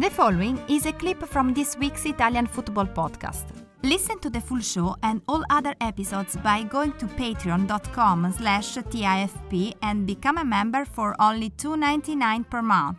The 0.00 0.08
following 0.08 0.58
is 0.66 0.86
a 0.86 0.94
clip 0.94 1.22
from 1.28 1.52
this 1.52 1.76
week's 1.76 2.06
Italian 2.06 2.46
football 2.46 2.86
podcast. 2.86 3.44
Listen 3.82 4.18
to 4.20 4.30
the 4.30 4.40
full 4.40 4.60
show 4.60 4.96
and 5.02 5.20
all 5.28 5.44
other 5.50 5.74
episodes 5.82 6.38
by 6.38 6.62
going 6.62 6.92
to 6.92 7.04
patreon.com 7.04 8.32
slash 8.32 8.76
TIFP 8.76 9.74
and 9.82 10.06
become 10.06 10.38
a 10.38 10.44
member 10.44 10.86
for 10.86 11.14
only 11.20 11.50
$2.99 11.50 12.48
per 12.48 12.62
month. 12.62 12.96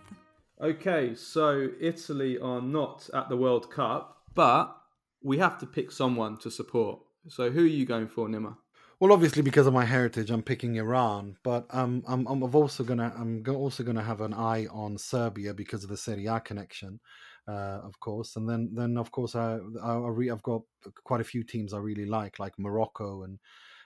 Okay, 0.62 1.16
so 1.16 1.70
Italy 1.80 2.38
are 2.38 2.62
not 2.62 3.10
at 3.16 3.30
the 3.30 3.36
World 3.36 3.72
Cup, 3.72 4.18
but 4.36 4.78
we 5.24 5.40
have 5.40 5.58
to 5.58 5.66
pick 5.66 5.92
someone 5.92 6.38
to 6.38 6.52
support. 6.52 7.00
So 7.28 7.50
who 7.50 7.64
are 7.64 7.78
you 7.80 7.88
going 7.88 8.10
for, 8.10 8.28
Nima? 8.30 8.58
Well, 9.02 9.14
obviously, 9.14 9.42
because 9.42 9.66
of 9.66 9.74
my 9.74 9.84
heritage, 9.84 10.30
I'm 10.30 10.44
picking 10.44 10.76
Iran, 10.76 11.36
but 11.42 11.66
um, 11.72 12.04
I'm, 12.08 12.28
I'm 12.28 12.44
also 12.44 12.84
gonna 12.84 13.12
I'm 13.18 13.44
also 13.50 13.82
gonna 13.82 14.04
have 14.04 14.22
an 14.22 14.32
eye 14.32 14.68
on 14.72 14.96
Serbia 14.96 15.56
because 15.56 15.84
of 15.84 15.90
the 15.90 15.98
Serie 15.98 16.28
A 16.28 16.40
connection, 16.40 17.00
uh, 17.48 17.80
of 17.84 18.00
course, 18.00 18.36
and 18.36 18.48
then 18.48 18.70
then 18.76 19.00
of 19.00 19.10
course 19.10 19.34
I, 19.34 19.58
I, 19.84 19.94
I 19.96 20.32
I've 20.32 20.44
got 20.44 20.62
quite 21.04 21.20
a 21.20 21.24
few 21.24 21.44
teams 21.44 21.74
I 21.74 21.80
really 21.80 22.06
like, 22.06 22.38
like 22.38 22.54
Morocco 22.60 23.24
and 23.24 23.40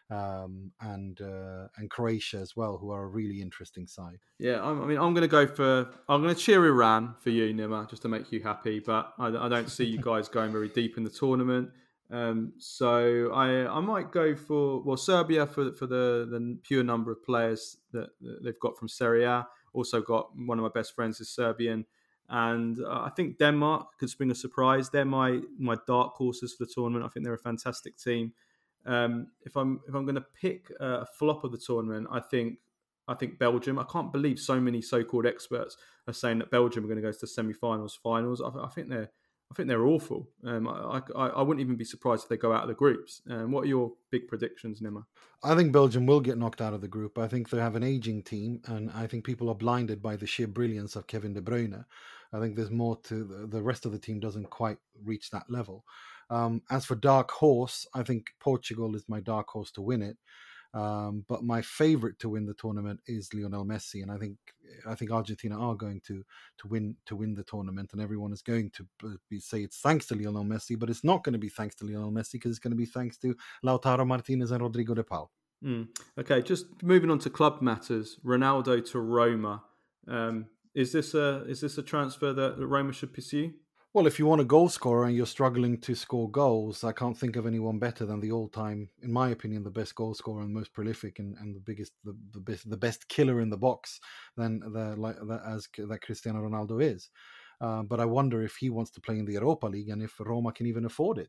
um, 0.09 0.73
and 0.82 1.22
uh, 1.22 1.68
and 1.78 1.90
Croatia 1.90 2.40
as 2.40 2.58
well, 2.58 2.78
who 2.78 2.92
are 2.92 3.04
a 3.04 3.08
really 3.08 3.42
interesting 3.42 3.88
side. 3.88 4.20
Yeah, 4.38 4.62
I 4.62 4.73
mean, 4.73 4.98
I'm 4.98 5.14
going 5.14 5.22
to 5.22 5.30
go 5.30 5.48
for 5.48 5.92
I'm 6.09 6.23
going 6.23 6.36
to 6.36 6.42
cheer 6.42 6.66
Iran 6.66 7.16
for 7.22 7.30
you, 7.30 7.54
Nima, 7.54 7.90
just 7.90 8.02
to 8.02 8.09
make 8.09 8.34
you 8.34 8.44
happy. 8.44 8.82
But 8.82 9.14
I, 9.18 9.28
I 9.28 9.48
don't 9.48 9.70
see 9.70 9.86
you 9.86 9.98
guys 9.98 10.28
going 10.28 10.52
very 10.52 10.68
deep 10.68 10.98
in 10.98 11.06
the 11.06 11.09
tournament. 11.09 11.70
Um, 12.12 12.54
so 12.59 13.32
I 13.34 13.68
I 13.68 13.80
might 13.80 14.12
go 14.12 14.36
for 14.36 14.82
well 14.84 14.98
Serbia 14.98 15.48
for 15.48 15.73
for 15.73 15.88
the 15.88 16.28
the 16.30 16.58
pure 16.64 16.84
number 16.84 17.12
of 17.12 17.23
players 17.23 17.78
that, 17.94 18.09
that 18.22 18.44
they've 18.44 18.59
got 18.59 18.78
from 18.78 18.88
Serie 18.88 19.23
A. 19.23 19.48
Also 19.73 20.02
got 20.02 20.30
one 20.38 20.59
of 20.59 20.64
my 20.64 20.70
best 20.70 20.94
friends 20.94 21.20
is 21.20 21.30
Serbian, 21.30 21.86
and 22.30 22.80
uh, 22.80 23.02
I 23.02 23.12
think 23.16 23.40
Denmark 23.40 23.98
could 24.00 24.09
spring 24.09 24.31
a 24.31 24.36
surprise. 24.36 24.90
They're 24.90 25.04
my 25.04 25.41
my 25.58 25.78
dark 25.88 26.14
horses 26.14 26.53
for 26.53 26.66
the 26.66 26.72
tournament. 26.72 27.06
I 27.06 27.09
think 27.09 27.26
they're 27.26 27.33
a 27.33 27.39
fantastic 27.39 27.98
team. 27.98 28.33
Um, 28.86 29.28
if 29.42 29.58
I'm 29.58 29.81
if 29.88 29.95
I'm 29.95 30.06
going 30.06 30.16
to 30.16 30.26
pick 30.42 30.72
a 30.80 31.06
flop 31.06 31.44
of 31.44 31.52
the 31.52 31.58
tournament, 31.58 32.08
I 32.11 32.20
think 32.20 32.59
I 33.08 33.16
think 33.16 33.39
Belgium. 33.39 33.80
I 33.80 33.83
can't 33.83 34.11
believe 34.11 34.39
so 34.39 34.59
many 34.59 34.81
so-called 34.81 35.26
experts 35.26 35.78
are 36.08 36.14
saying 36.14 36.39
that 36.39 36.52
Belgium 36.52 36.83
are 36.83 36.88
going 36.88 36.98
to 36.98 37.02
go 37.02 37.11
to 37.11 37.17
the 37.20 37.28
semi-finals, 37.28 38.00
finals. 38.02 38.42
I, 38.42 38.64
I 38.64 38.70
think 38.70 38.89
they're 38.89 39.11
I 39.52 39.56
think 39.56 39.70
they're 39.70 39.86
awful. 39.86 40.28
Um, 40.44 40.68
I, 40.68 41.02
I, 41.16 41.28
I, 41.28 41.42
wouldn't 41.42 41.64
even 41.64 41.76
be 41.76 41.86
surprised 41.86 42.24
if 42.24 42.30
they 42.30 42.38
go 42.38 42.52
out 42.52 42.64
of 42.64 42.68
the 42.68 42.74
groups. 42.74 43.22
Um, 43.30 43.52
what 43.52 43.64
are 43.64 43.68
your 43.68 43.94
big 44.10 44.28
predictions, 44.28 44.82
Nima? 44.82 45.06
I 45.44 45.56
think 45.56 45.72
Belgium 45.72 46.08
will 46.08 46.20
get 46.20 46.38
knocked 46.38 46.62
out 46.62 46.74
of 46.74 46.82
the 46.82 46.88
group. 46.88 47.18
I 47.18 47.28
think 47.28 47.50
they 47.50 47.60
have 47.60 47.76
an 47.76 47.84
aging 47.84 48.23
team, 48.23 48.62
and 48.66 48.90
I 48.92 49.06
think 49.06 49.23
people 49.23 49.50
are 49.50 49.56
blinded 49.56 50.02
by 50.02 50.16
the 50.16 50.26
sheer 50.26 50.48
brilliance 50.48 50.96
of 50.96 51.08
Kevin 51.08 51.34
De 51.34 51.42
Bruyne. 51.42 51.86
I 52.34 52.40
think 52.40 52.56
there's 52.56 52.72
more 52.72 52.98
to 53.04 53.23
the, 53.23 53.48
the 53.48 53.62
rest 53.62 53.86
of 53.86 53.92
the 53.92 54.00
team 54.00 54.20
doesn't 54.20 54.50
quite 54.50 54.78
reach 55.04 55.30
that 55.30 55.50
level. 55.50 55.86
Um, 56.30 56.64
as 56.72 56.86
for 56.86 56.96
dark 56.96 57.30
horse, 57.32 57.88
I 57.94 58.04
think 58.04 58.28
Portugal 58.40 58.96
is 58.96 59.06
my 59.08 59.20
dark 59.20 59.48
horse 59.50 59.72
to 59.73 59.82
win 59.82 60.02
it. 60.02 60.18
Um, 60.76 61.23
but 61.30 61.42
my 61.42 61.62
favorite 61.62 62.20
to 62.20 62.28
win 62.28 62.45
the 62.45 62.54
tournament 62.54 63.00
is 63.08 63.34
Lionel 63.34 63.66
Messi, 63.66 64.02
and 64.02 64.12
I 64.12 64.18
think 64.18 64.36
I 64.86 64.94
think 64.94 65.09
Argentina 65.09 65.58
are 65.58 65.73
going 65.73 66.02
to 66.08 66.26
to 66.58 66.67
win 66.67 66.98
to 67.06 67.16
win 67.16 67.34
the 67.34 67.44
tournament, 67.44 67.92
and 67.94 68.02
everyone 68.02 68.34
is 68.34 68.42
going 68.42 68.72
to 68.72 68.86
be, 69.30 69.40
say 69.40 69.64
it's 69.64 69.80
thanks 69.80 70.06
to 70.08 70.16
Lionel 70.16 70.44
Messi, 70.44 70.78
but 70.78 70.90
it's 70.90 71.04
not 71.04 71.23
going 71.23 71.32
to 71.32 71.40
be 71.40 71.48
thanks 71.48 71.76
to 71.76 71.86
Lionel 71.86 72.12
Messi 72.12 72.34
because 72.34 72.52
it's 72.52 72.59
going 72.59 72.73
to 72.73 72.78
be 72.78 72.86
thanks 72.86 73.17
to 73.20 73.34
Lautaro 73.66 74.06
Martinez 74.06 74.52
and 74.52 74.62
Rodrigo 74.62 74.94
de 74.94 75.04
Paul. 75.04 75.32
Mm. 75.64 75.88
Okay, 76.20 76.42
just 76.42 76.66
moving 76.84 77.10
on 77.10 77.20
to 77.20 77.30
club 77.30 77.62
matters. 77.62 78.20
Ronaldo 78.26 78.86
to 78.92 79.00
Roma. 79.00 79.64
Um, 80.10 80.48
is 80.73 80.92
this 80.92 81.14
a 81.14 81.45
is 81.48 81.62
this 81.62 81.78
a 81.78 81.84
transfer 81.84 82.34
that 82.34 82.58
Roma 82.58 82.92
should 82.92 83.14
pursue? 83.14 83.54
Well, 83.96 84.08
if 84.08 84.20
you 84.20 84.26
want 84.26 84.42
a 84.42 84.44
goal 84.44 84.68
scorer 84.68 85.06
and 85.06 85.16
you're 85.16 85.26
struggling 85.26 85.80
to 85.80 85.96
score 85.96 86.30
goals, 86.30 86.84
I 86.84 86.92
can't 86.92 87.18
think 87.18 87.38
of 87.38 87.48
anyone 87.48 87.80
better 87.80 88.06
than 88.06 88.20
the 88.20 88.34
all-time, 88.34 88.90
in 89.02 89.10
my 89.10 89.30
opinion, 89.30 89.64
the 89.64 89.70
best 89.70 89.96
goal 89.96 90.14
scorer 90.14 90.42
and 90.42 90.54
most 90.54 90.73
prolific 90.73 91.20
and, 91.20 91.38
and 91.38 91.56
the 91.56 91.61
biggest, 91.61 91.94
the, 92.04 92.14
the 92.34 92.42
best, 92.42 92.70
the 92.70 92.76
best 92.76 93.08
killer 93.08 93.39
in 93.39 93.50
the 93.50 93.55
box 93.55 94.02
than 94.36 94.60
the 94.60 94.98
like 94.98 95.16
that 95.30 95.44
as 95.48 95.70
that 95.78 96.02
Cristiano 96.02 96.42
Ronaldo 96.42 96.84
is. 96.84 97.10
Uh, 97.61 97.84
but 97.84 98.02
I 98.02 98.05
wonder 98.05 98.44
if 98.44 98.58
he 98.58 98.70
wants 98.70 98.92
to 98.92 99.00
play 99.00 99.17
in 99.17 99.23
the 99.23 99.32
Europa 99.39 99.67
League 99.67 99.88
and 99.88 100.04
if 100.04 100.20
Roma 100.20 100.52
can 100.52 100.67
even 100.67 100.84
afford 100.84 101.17
it. 101.17 101.23